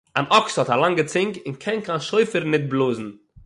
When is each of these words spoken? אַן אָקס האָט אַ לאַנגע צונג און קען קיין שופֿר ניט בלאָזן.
אַן 0.17 0.27
אָקס 0.37 0.55
האָט 0.57 0.71
אַ 0.73 0.79
לאַנגע 0.81 1.03
צונג 1.13 1.33
און 1.45 1.55
קען 1.63 1.79
קיין 1.87 2.01
שופֿר 2.07 2.43
ניט 2.51 2.63
בלאָזן. 2.71 3.07